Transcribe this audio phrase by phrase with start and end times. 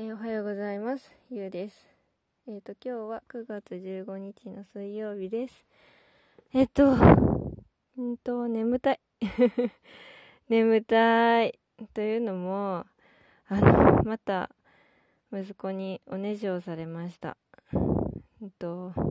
[0.00, 1.10] えーおはようございます。
[1.28, 1.92] ゆうです。
[2.46, 5.66] えっ、と、今日は9月15日の水曜日です。
[6.54, 6.94] えっ、と、
[7.96, 9.00] うんと、眠たい。
[10.48, 11.58] 眠たい。
[11.94, 12.86] というのも、
[13.48, 14.54] あの、また、
[15.32, 17.36] 息子におねしょをされました。
[17.72, 19.10] うんと、今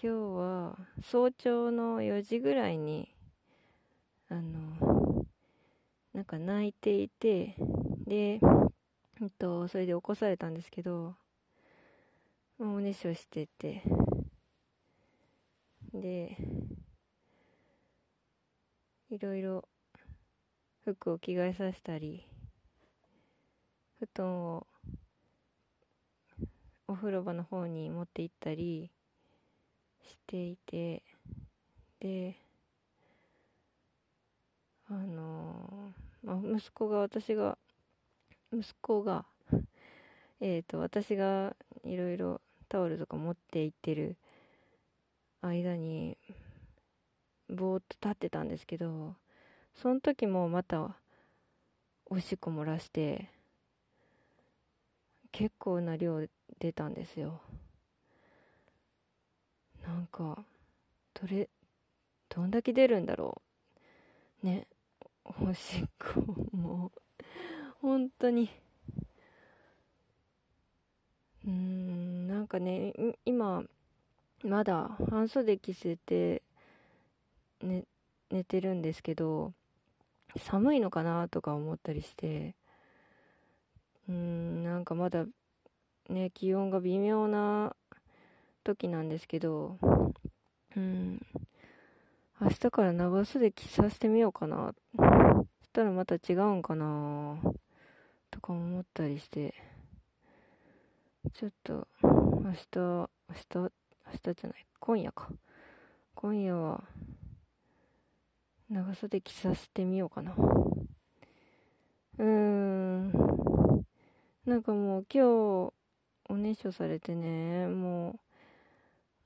[0.00, 3.14] 日は早朝の4時ぐらいに、
[4.30, 5.26] あの、
[6.14, 7.54] なんか泣いていて、
[8.06, 8.40] で、
[9.20, 11.14] うんと、それで起こされたんですけど、
[12.58, 13.82] まあおねしょしてて、
[15.92, 16.36] で、
[19.10, 19.64] いろいろ
[20.84, 22.26] 服を着替えさせたり、
[24.00, 24.66] 布団を
[26.88, 28.90] お風呂場の方に持って行ったり
[30.02, 31.02] していて、
[32.00, 32.36] で、
[34.88, 35.92] あの
[36.22, 37.56] まあ、息子が私が
[38.54, 39.26] 息子が
[40.40, 44.16] えっと私がいろいろタオルとか持って行ってる
[45.42, 46.16] 間に
[47.48, 49.16] ぼーっと立ってたんですけど
[49.74, 50.96] その時もまた
[52.06, 53.28] おしっこ漏らして
[55.32, 56.24] 結構な量
[56.60, 57.40] 出たんですよ。
[59.82, 60.44] なんか
[61.12, 61.50] どれ
[62.28, 63.42] どんだけ出るんだろ
[64.42, 64.46] う。
[64.46, 64.68] ね
[65.24, 66.20] おしっこ
[66.52, 66.92] も
[67.94, 68.50] 本当に。
[71.46, 72.92] うんなんかね
[73.24, 73.62] 今
[74.42, 76.42] まだ半袖着せて、
[77.62, 77.84] ね、
[78.32, 79.52] 寝てるんですけど
[80.36, 82.56] 寒いのかなとか思ったりして。
[84.08, 85.24] うんなんかまだ
[86.08, 87.76] ね気温が微妙な
[88.64, 89.78] 時なんですけど
[90.76, 91.22] うん
[92.40, 94.74] 明日から長袖着させてみようかな。
[94.96, 95.02] そ
[95.62, 97.38] したらまた違うんかな。
[98.34, 99.54] とか思ったりして
[101.32, 103.70] ちょっと明日明日明
[104.10, 105.28] 日じゃない今夜か。
[106.16, 106.82] 今夜は
[108.68, 110.34] 長袖着させてみようかな。
[112.18, 113.12] うーん。
[114.46, 115.72] なんかもう今日
[116.28, 118.18] おねしょされてねも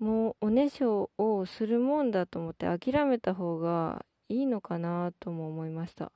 [0.00, 6.10] うもうおねしょをするもんだと思って諦めた方がいいのかなとも思いました。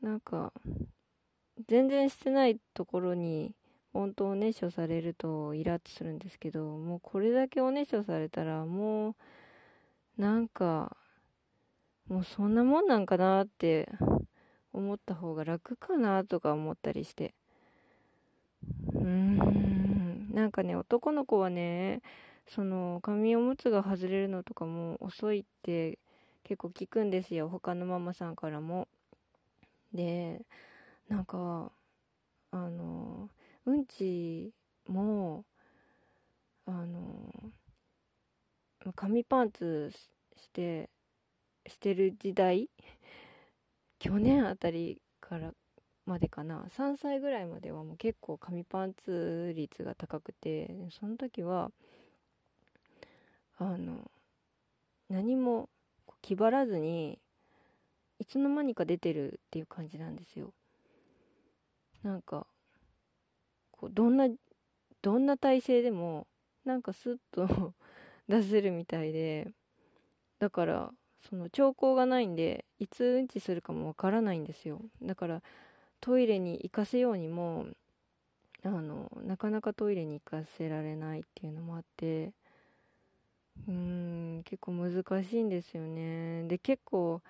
[0.00, 0.52] なんか
[1.68, 3.54] 全然してないところに
[3.92, 9.14] 本当おねしょされるとイラッとするんですけどもうこれだけおねしょされたらもう
[10.18, 10.96] なんか
[12.08, 13.88] もうそんなもんなんかなって
[14.72, 17.34] 思った方が楽かなとか思ったりして。
[18.94, 22.02] うーんなんかね男の子はね
[22.46, 25.98] その紙おむつが外れるのとかも遅いって
[26.44, 27.48] 結構聞くんですよ。
[27.48, 28.88] 他のママさんからも。
[29.92, 30.42] で
[31.08, 31.72] なんか
[32.50, 33.30] あの
[33.64, 34.52] うんち
[34.86, 35.44] も
[36.66, 37.32] あの
[38.94, 39.90] 紙パンツ
[40.36, 40.90] して
[41.66, 42.70] してる時代？
[43.98, 45.52] 去年あたりから
[46.06, 51.72] までかな？3歳ぐらいまではもう結構紙パンツ率が高くてその時は
[53.56, 54.10] あの
[55.08, 55.68] 何も
[56.22, 57.18] 気張らずに
[58.18, 60.52] いつの間にか出てるっていう感じなんですよ。
[62.02, 62.46] なんか
[63.72, 64.28] こうどんな
[65.02, 66.26] どんな体勢でも
[66.64, 67.74] なんかスッと
[68.28, 69.48] 出せるみたいで
[70.38, 74.80] だからその兆候がないんでいつうんちするかもわからないんですよ。
[75.02, 75.42] だから
[76.00, 77.66] トイレに行かせようにも
[78.64, 82.32] あのなかなかトイレに行かせられないっていうのもあって
[83.66, 86.44] うーん結構難しいんですよね。
[86.48, 87.22] で結構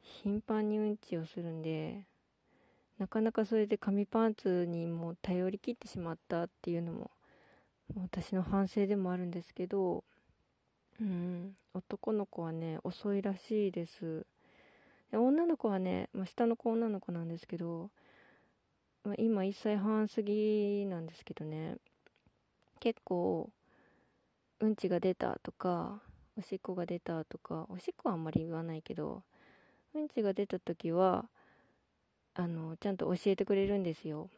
[0.00, 2.06] 頻繁にうんちをするんで
[2.98, 7.10] なかなかそれで紙パンツにも頼り切ってしまったっていうのも
[7.94, 10.02] 私の反省でもあるんですけど
[11.00, 14.26] うん男の子はね遅いらしいです。
[15.10, 17.90] で女の子はね、まあ、下の子女の子なんですけど、
[19.04, 21.76] まあ、今1歳半過ぎなんですけどね
[22.80, 23.50] 結構
[24.58, 26.00] うんちが出たとか
[26.36, 29.22] おしっこが出たとかおしっこはあんまり言わないけど
[29.94, 31.26] うんちが出た時は
[32.38, 34.28] あのちゃんと教えてくれるんですよ。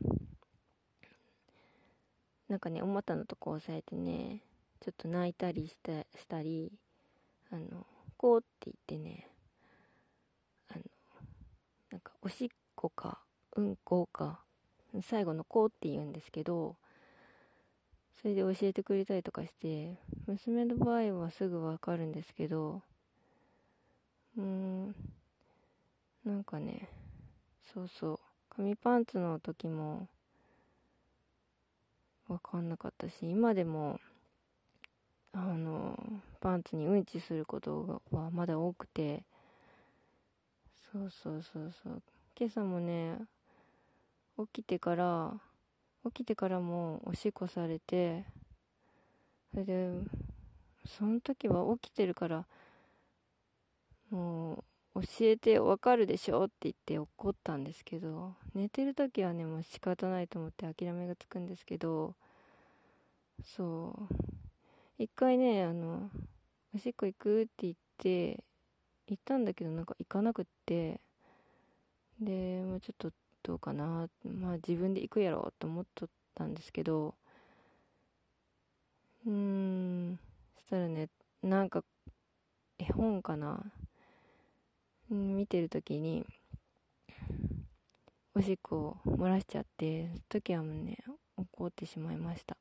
[2.49, 4.41] なんかねお股のとこ押さえてね
[4.81, 6.73] ちょっと泣いたりしたしたり
[7.51, 7.85] あの
[8.17, 9.27] こうって言ってね
[10.71, 10.83] あの
[11.91, 13.19] なんかおしっこか
[13.57, 14.39] うんこか
[15.03, 16.77] 最後のこうって言うんですけど
[18.23, 22.83] それで教えてくれたりとかして娘の場合はすぐわかるんですけど
[24.37, 24.95] うーん
[26.25, 26.89] なんかね
[27.63, 28.19] そうそう。
[28.51, 30.09] 紙パンツの時も
[32.27, 34.01] 分かんなかったし今でも
[35.33, 35.99] あの
[36.41, 39.23] パンツにうんちすることはまだ多くて。
[40.93, 42.03] そうそうそうそう。
[42.39, 43.19] 今朝もね
[44.39, 45.33] 起きてから
[46.07, 48.25] 起きてからもおしっこされて
[49.51, 49.91] それで
[50.87, 52.45] その時は起きてるから
[54.11, 54.65] もう
[55.01, 56.45] 教えてわかるでしょ？
[56.45, 62.15] って言って怒ったんですけど寝てる時はねもう仕方ないと思って諦めがつくんですけど
[63.45, 64.15] そう。
[64.99, 66.11] 一回ねあの
[66.75, 68.43] おしっこ行くって言って
[69.07, 71.01] 行ったんだけどなんか行かなくって
[72.21, 73.13] でもうちょっと
[73.45, 77.15] どうかなまあ自分で行くやろと思っとったんですけど
[79.25, 80.19] うーん
[80.57, 81.09] そしたらね
[81.43, 81.85] なんか
[82.81, 83.63] 絵本かな？
[85.11, 86.27] 見てる時に
[88.35, 90.99] おしっこを漏らしちゃってその時はもうね
[91.37, 92.57] 怒ってしまいました。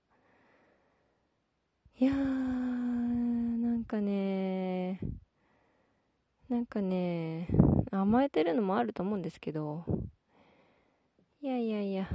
[2.00, 5.00] いやーなんかね
[6.48, 7.48] なんかね
[7.92, 9.84] 甘えてるのもあると思うんですけど
[11.42, 12.08] いやいやいや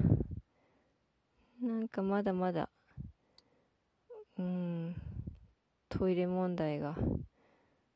[1.61, 2.69] なんかまだまだ
[4.38, 4.94] うん
[5.88, 6.96] トイレ問題が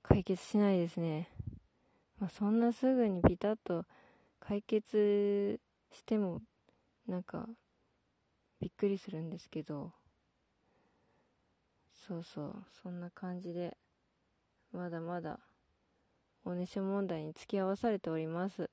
[0.02, 1.28] 解決しないですね。
[2.18, 3.84] まあ、そんなすぐにピタッと
[4.40, 5.60] 解決
[5.92, 6.40] しても
[7.06, 7.46] なんか
[8.60, 9.92] びっくりするんですけど。
[12.06, 13.76] そうそうそんな感じで
[14.72, 15.40] まだまだ
[16.44, 18.70] おねしょ問題に付き合わされております。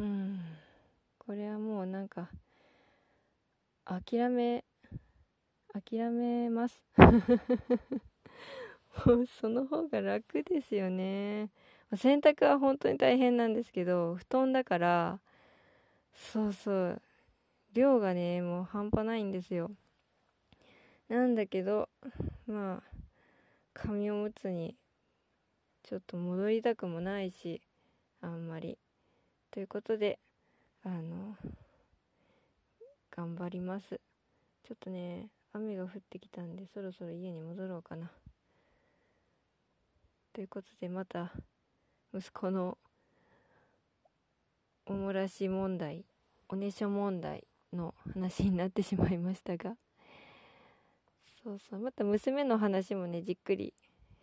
[0.00, 0.40] うん。
[1.16, 2.28] これはもうなんか
[3.84, 4.64] 諦め
[5.72, 6.84] 諦めます。
[9.06, 11.50] もうその方が楽ですよね。
[11.94, 15.20] 洗濯は本当に大変なんですけど布団だから
[16.12, 17.02] そうそう。
[17.74, 19.70] 量がねもう半端ないんですよ。
[21.08, 21.88] なんだけど
[22.46, 22.82] まあ
[23.74, 24.74] 紙おむつに
[25.82, 27.60] ちょっと戻りたくもないし
[28.22, 28.78] あんまり。
[29.50, 30.18] ということで
[30.84, 31.36] あの
[33.10, 34.00] 頑張ります。
[34.64, 38.10] ちょっとね雨が降ってきたんでそろそろ家に戻ろうかな。
[40.32, 41.32] ということでまた
[42.16, 42.78] 息子の
[44.86, 46.04] おもらし問題
[46.48, 49.76] おねしょ問題の話になってしまいましたが。
[51.44, 53.74] そうそうまた娘の話もねじっくり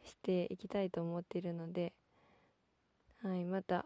[0.03, 1.93] していきたいと思っているので。
[3.23, 3.85] はいまた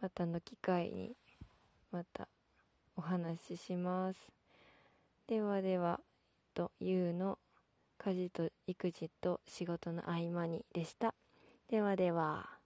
[0.00, 1.16] またの機会に
[1.92, 2.26] また
[2.96, 4.32] お話しします。
[5.28, 6.00] ではでは
[6.54, 7.38] というの
[7.98, 11.14] 家事と育児と仕事の合間にでした。
[11.68, 12.57] ではでは。